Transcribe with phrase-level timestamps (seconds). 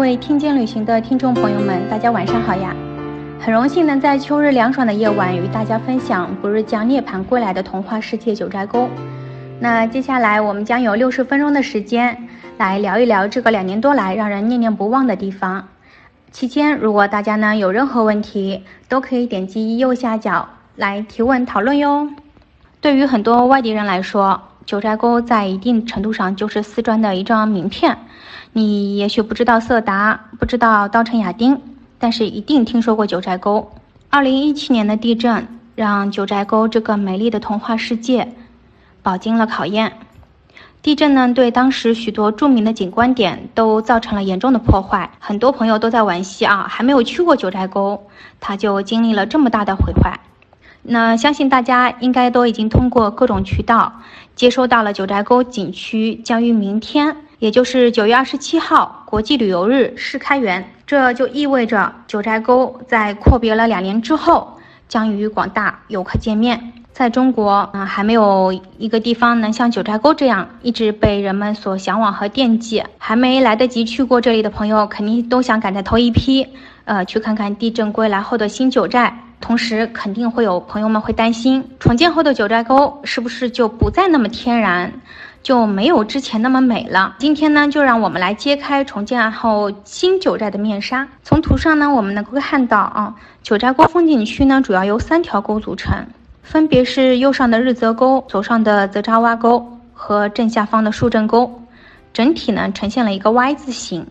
[0.00, 2.74] 各位听见旅行的听众朋友们，大家晚上好呀！
[3.38, 8.88] 很荣幸能在秋日凉爽的夜晚与大家分享不日将涅槃归来的童话世界九寨沟。
[9.58, 12.16] 那接下来我们将有六十分钟的时间
[12.56, 15.68] 来聊一聊这个两年多来让人念念不忘的地方。
[16.30, 22.08] 期间，如果大家呢有任何问题，都可以点击右下角来提问讨论哟。
[22.80, 24.40] 对于很多外地人来说，
[24.70, 27.98] 九寨沟在一定程度上就是四川的一张名片。
[28.52, 31.60] 你也许不知道色达，不知道稻城亚丁，
[31.98, 33.72] 但是一定听说过九寨沟。
[34.10, 38.32] 二零一七年的地震让九寨沟这个美丽的童话世界
[39.02, 39.92] 饱经了考验。
[40.82, 45.10] 地震呢，对当时许多著名的景观点都造成了严重的破坏。
[45.18, 48.00] 很多朋友都在惋惜啊，还没有去过九寨沟，
[48.38, 50.16] 它就经历了这么大的毁坏。
[50.82, 53.92] 那相信大家应该都已经通过各种渠道
[54.34, 57.16] 接收到了九寨沟景区将于明天。
[57.38, 64.58] 也就是九月二十七号国际旅游日试开园，这就意味着九寨沟在阔别了两年之后，
[64.88, 66.72] 将与广大游客见面。
[66.92, 72.84] 在中国，嗯，还没有一个地方能像九寨沟这样一直被人们所向往和惦记。
[72.98, 76.46] 还没来得及去过这里的朋友，肯定都想赶在头一批，
[76.84, 79.18] 呃，去看看地震归来后的新九寨。
[79.40, 84.92] 同时，肯定会有朋友们会担心，重建后的九寨沟是不是就不再那么天然？
[85.42, 87.16] 就没有之前那么美了。
[87.18, 91.08] 今天呢，就让我们来揭开重建后新九寨的面纱。
[91.22, 96.06] 从图上呢，我们能够看到啊，九寨沟风景区呢，主要由三条沟组成，
[96.42, 101.50] 分别是右上的日泽沟、左上的泽扎洼沟和正下方的树正沟，
[102.12, 104.06] 整体呢呈现了一个 Y 字形。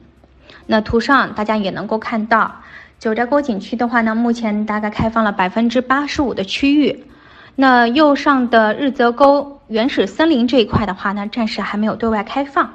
[0.65, 2.51] 那图上大家也能够看到，
[2.99, 7.05] 九寨沟景区的话呢，目前大概开放了百分之八十五的区域。
[7.55, 12.69] 那右上的日泽沟原始森林这一块的话呢，暂时还没有对外开放。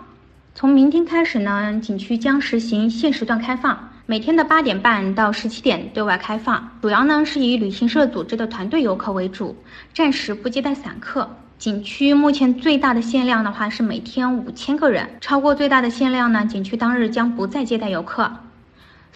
[0.55, 9.55] 从明天开始呢，景区将实行限时段开放，每天的八点半到十七点对外开放，主要呢是以旅行社组织的团队游客为主，
[9.93, 11.29] 暂时不接待散客。
[11.59, 18.31] 景区目前最大的限量的话是每天五千个人，超过最大的限量呢，景区当日将不再接待游客。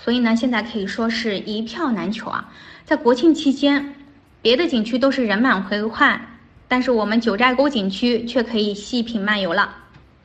[0.03, 2.49] 所以呢，现在可以说是一票难求啊，
[2.85, 3.95] 在国庆期间。
[4.41, 6.19] 别的景区都是人满为患，
[6.69, 9.69] 但是我们九寨沟景区却可以细品漫游了。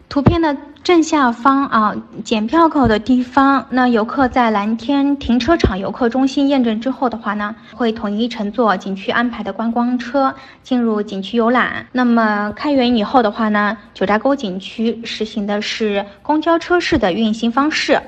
[0.07, 11.87] 图片的正下方啊，检票口的地方，那游客在蓝天停车场游客中心验证之后的话呢，会统一乘坐景区安排的观光车进入景区游览。
[11.91, 17.99] 那么开园以后的话呢，九寨沟景区实行的是公交车式的运行方式。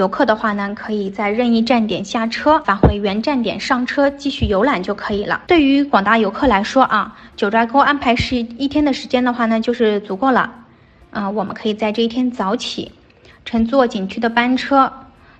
[0.00, 5.42] 游客的话呢，可以在任意站点下车，返回原站点上车，继续游览就可以了。
[5.46, 10.54] 对于广大游客来说啊，九寨沟安排是一天的时间的话呢，就是足够了。
[11.10, 12.92] 啊，我们可以在这一天早起，
[13.44, 14.90] 乘坐景区的班车，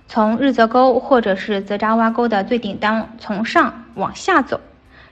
[0.07, 4.61] 从日泽沟或者是泽扎洼沟的最顶端从上往下走，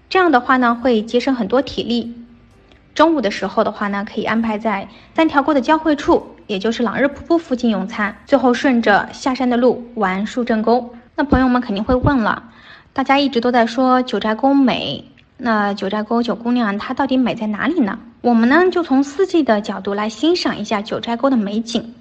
[0.09, 2.13] 这样的话呢，会节省很多体力。
[2.93, 6.35] 中午的时候的话呢，可以安排在三条沟的交汇处。
[6.47, 10.95] 也就是朗日瀑布附近用餐，最后顺着下山的路玩树正沟。
[11.13, 12.41] 那朋友们肯定会问了，
[12.91, 15.05] 大家一直都在说九寨沟美，
[15.37, 17.99] 那九寨沟九姑娘她到底美在哪里呢？
[18.21, 21.93] 我们呢就从四季的角度来欣赏一下九寨沟的美景。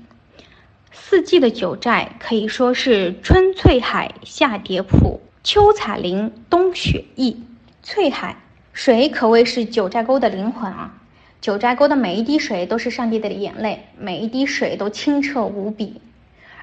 [0.93, 7.45] 四季的九寨可以说是春翠海，夏蝶浦，秋彩林，冬雪意。
[7.83, 8.37] 翠海
[8.73, 10.95] 水可谓是九寨沟的灵魂啊。
[11.41, 16.01] 九寨沟的每一滴水都是上帝的眼泪，每一滴水都清澈无比，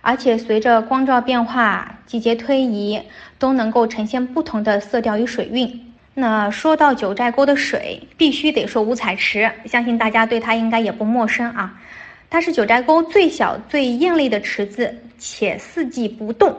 [0.01, 3.01] 而且随着光照变化、季节推移，
[3.39, 5.93] 都能够呈现不同的色调与水韵。
[6.13, 11.81] 那说到九寨沟的水，必须得说五彩池，相信大家对它应该也不陌生啊。
[12.29, 16.57] 它是九寨沟最小、最艳丽的池子，且四季不动。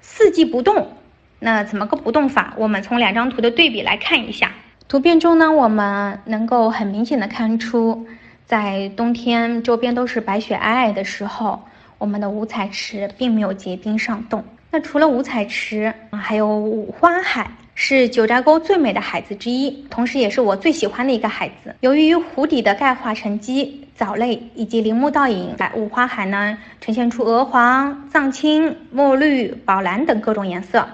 [0.00, 0.92] 四季不动，
[1.38, 2.54] 那怎么个不动法？
[2.56, 4.52] 我们从两张图的对比来看一下。
[4.88, 8.06] 图片中呢，我们能够很明显的看出，
[8.46, 11.62] 在冬天周边都是白雪皑皑的时候，
[11.98, 14.44] 我们的五彩池并没有结冰上冻。
[14.70, 21.74] 那除了五彩池，还有五花海，是九寨沟最美的海子之一，同时也是我最喜欢的一个海子。
[21.80, 30.86] 由于湖底的钙化沉积、藻类以及林木倒影，在五花海呢呈现出鹅黄、藏青、墨绿、宝蓝等各种颜色。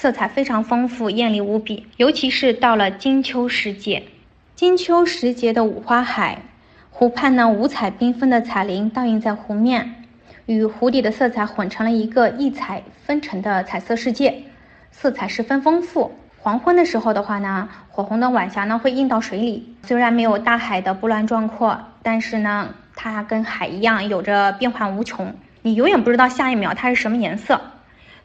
[0.00, 1.88] 色彩非常丰富，艳丽无比。
[1.96, 4.04] 尤其是到了金秋时节，
[4.54, 6.42] 金秋时节的五花海
[6.90, 10.04] 湖畔呢，五彩缤纷的彩鳞倒映在湖面，
[10.46, 14.44] 与湖底的色彩混成了一个异彩纷呈的彩色世界，
[14.92, 16.12] 色彩十分丰富。
[16.38, 25.34] 黄昏的时候的话呢，火红的晚霞呢会映到水里，虽然没有大海的波澜壮阔，但是呢，它跟海一样有着变幻无穷。
[25.62, 27.60] 你永远不知道下一秒它是什么颜色。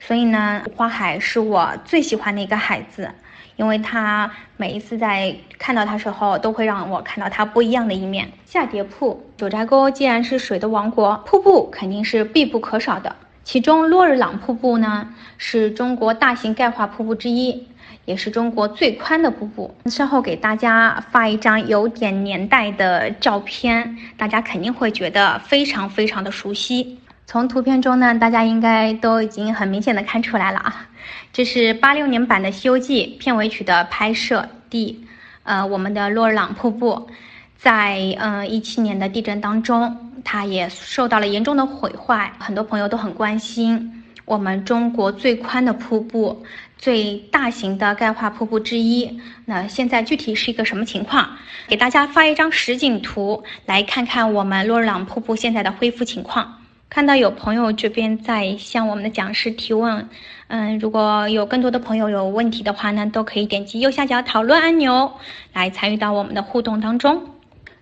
[0.05, 3.09] 所以呢，花海是我最喜欢的一个海子，
[3.55, 8.29] 因为它每一次在看到它时候，都会让我看到它不一样的一面。
[8.45, 13.15] 下叠瀑，九寨沟既然是水的王国，瀑布肯定是必不可少的。
[13.45, 15.07] 其中洛日朗瀑布呢，
[15.37, 17.67] 是中国大型钙化瀑布之一，
[18.03, 19.73] 也是中国最宽的瀑布。
[19.85, 26.99] 稍后给大家发一张有点年代的照片，大家肯定会觉得非常非常的熟悉。
[27.25, 30.87] 从图片中呢，大家应该都已经很明显的看出来了啊，
[31.31, 35.05] 这是八六年版的《西游记》片尾曲的拍摄地，
[35.43, 37.09] 呃，我们的洛日朗瀑布，
[37.57, 40.09] 在嗯一七年的地震当中。
[40.25, 46.45] 它也受到了严重的毁坏，很多朋友都很关心我们中国最宽的瀑布、
[46.77, 49.19] 最大型的钙化瀑布之一。
[49.43, 51.27] 那现在具体是一个什么情况？
[51.67, 56.62] 给大家发一张实景图，来看看我们洛日朗瀑布现在的恢复情况。
[56.93, 60.09] 看到有朋友这边在向我们的讲师提问，
[60.47, 65.11] 嗯，如果有更多的朋友有问题的话呢，都可以点击右下角讨论按钮
[65.53, 67.23] 来参与到我们的互动当中。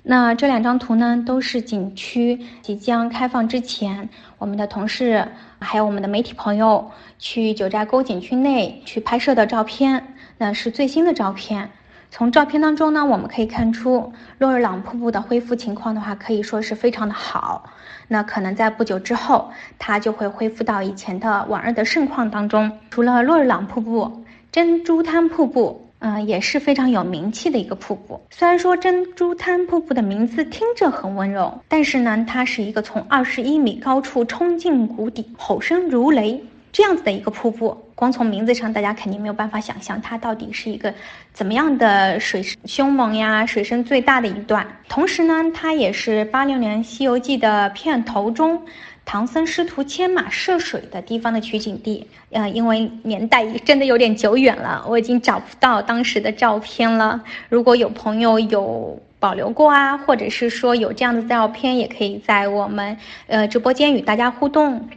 [0.01, 5.27] 那这两张图呢，都是景区即将开放之前，我们的同事
[5.59, 10.15] 还有我们的媒体朋友去九寨沟景区内去拍摄的照片。
[10.37, 11.69] 那是最新的照片。
[12.11, 17.71] 从照片当中呢，我们可以看出洛日朗瀑布的恢复情况的话，可以说是非常的好。
[18.09, 19.49] 那可能在不久之后，
[19.79, 22.69] 它就会恢复到以前的往日的盛况当中。
[22.89, 25.87] 除了洛日朗瀑布，珍珠滩瀑布。
[26.03, 28.19] 嗯，也是非常有名气的一个瀑布。
[28.31, 37.85] 虽然说珍珠滩瀑布的名字听着很温柔，但是呢，它是一个从二十一米高处冲进谷底，吼声如雷这样子的一个瀑布。
[37.95, 40.93] 光从名字上，大家肯定没有办法想象它到底是一个
[41.33, 44.65] 怎么样的水凶猛呀，水深最大的一段。
[44.89, 48.63] 同时呢，它也是八六年《西游记》的片头中。
[49.03, 57.21] 唐僧师徒牵马涉水的地方的取景地，呃，因为年代真的有点久远了，我已经找不到当时的照片了。
[57.49, 62.95] 如果有朋友有保留过啊，或者是说有这样的照片，也可以在我们
[63.25, 64.87] 呃直播间与大家互动，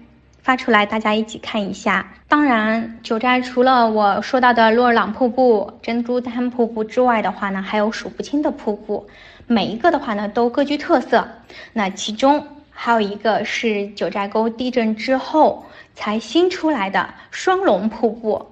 [0.45, 2.07] 发出来，大家一起看一下。
[2.29, 9.05] 当然，九寨除了我说到的洛尔朗瀑布、珍珠滩瀑布之外的话呢，还有数不清的瀑布，
[9.49, 11.27] 每一个的话呢都各具特色。
[11.73, 12.47] 那其中。
[12.77, 15.65] 还有一个是九寨沟地震之后
[15.95, 18.45] 才新出来的双龙瀑布，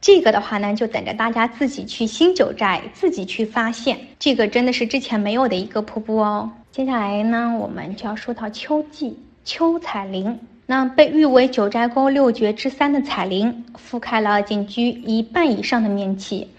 [0.00, 3.98] 这个的话呢，就等着大家自己去新九寨自己去发现。
[4.20, 6.48] 这个真的是之前没有的一个瀑布哦。
[6.70, 10.38] 接下来呢，我们就要说到秋季秋彩林。
[10.66, 16.50] 那被誉为九寨沟六绝之三的彩林，覆盖了景区一半以上的面积，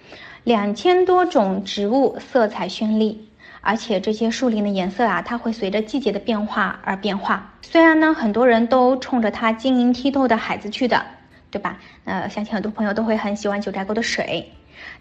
[0.45, 3.27] 两千多种植物，色彩绚丽。
[3.59, 7.53] 而且这些树林的颜色啊，它会随着季节的变化而变化。
[7.61, 11.03] 虽然呢，很多人都冲着它晶莹剔透的海子去的，
[11.51, 11.77] 对吧？
[12.05, 14.49] 呃，相信很多朋友都会很喜欢九寨沟的水。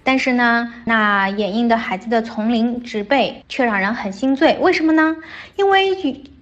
[0.03, 4.57] 但是呢，那掩映的海子的丛林植被却让人很心醉。
[4.59, 5.15] 为什么呢？
[5.55, 5.95] 因为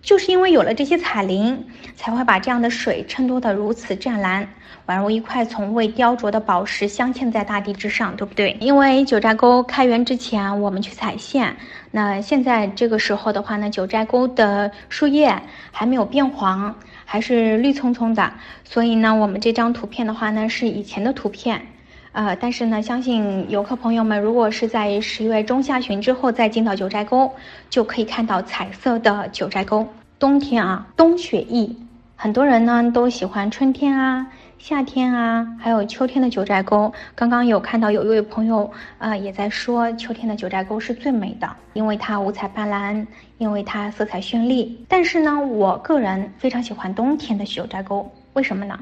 [0.04, 1.66] 就是因为有了这些彩林，
[1.96, 4.46] 才会把这样的水衬托得如此湛蓝。
[4.86, 8.54] 宛如一块从未雕琢的宝石镶嵌在大地之上，对不对？
[8.60, 11.56] 因为九寨沟开园之前，我们去采线，
[11.90, 15.34] 那现在这个时候的话呢，九寨沟的树叶
[15.72, 16.74] 还没有变黄，
[17.06, 18.30] 还是绿葱葱的。
[18.62, 21.66] 所以呢，我们这张图片的话呢，是以前的图片，
[22.14, 27.32] 呃，但是呢，相信游客朋友们如果是在十月中下旬之后再进到九寨沟，
[27.68, 29.84] 就可以看到彩色的九寨沟。
[30.20, 31.76] 冬天啊，冬雪意，
[32.14, 34.28] 很多人呢都喜欢春天啊。
[34.60, 43.04] 夏天啊，还有秋天的九寨沟，刚刚有看到有一位朋友啊，也在说秋天的九寨沟是最美的，因为它五彩斑斓，
[43.38, 44.86] 因为它色彩绚丽。
[44.88, 48.78] 但是呢，我个人非常喜欢冬天的九寨沟，为什么呢？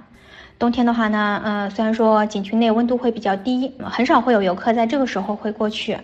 [0.58, 5.98] 冬天的话呢，呃，虽然说景区内温度会比较低，很少会有游客在这个时候会过去，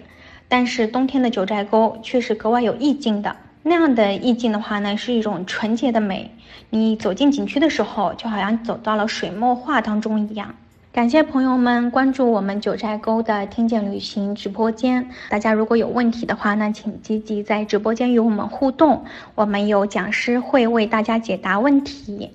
[0.48, 3.36] 但是冬天的九寨沟却是格外有意境的。
[3.62, 6.30] 那样的意境的话呢，是一种纯洁的美。
[6.70, 10.54] 你走进景区的时候，就好像走到了水墨画当中一样。
[10.90, 15.08] 感谢朋友们关注我们九寨沟的听见旅行直播间。
[15.28, 22.30] 大家如果有问题的话呢，请积极在直播间与我们互动，我们有讲师会为大家解答问题。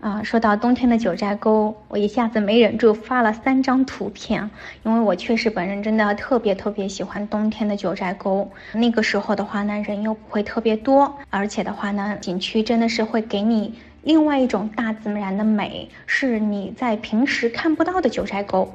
[0.00, 4.50] 啊，说到冬天的九寨沟，我一下子没忍住发了三张图片，
[4.82, 8.50] 因为我确实本人真的特别特别喜欢冬天的九寨沟。
[8.72, 18.72] 那个时候的话呢，人又不会特别多，而且的话呢，景区真的是会给你另外一种大自然的美，是你在平时看不到的九寨沟。